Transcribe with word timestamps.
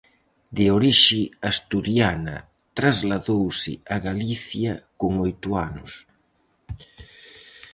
De 0.57 0.65
orixe 0.77 1.21
asturiana 1.51 2.37
trasladouse 2.77 3.73
a 3.95 3.97
Galicia 4.07 4.71
con 4.99 5.11
oito 5.27 5.49
anos. 5.67 5.91